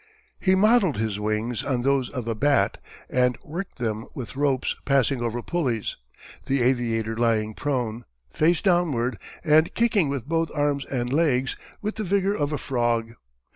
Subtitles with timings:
[0.39, 5.21] He modelled his wings on those of a bat and worked them with ropes passing
[5.21, 5.95] over pulleys,
[6.47, 12.03] the aviator lying prone, face downward, and kicking with both arms and legs with the
[12.03, 13.13] vigour of a frog.